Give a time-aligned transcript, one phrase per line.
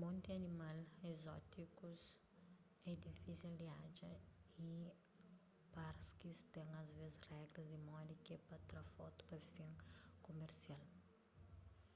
[0.00, 0.76] monti animal
[1.12, 2.02] ezótikus
[2.90, 4.10] é difisel di atxa
[4.68, 4.70] y
[5.74, 9.72] parkis ten asvês regras di modi ke pa tra fotu pa fin
[10.26, 10.84] kumersial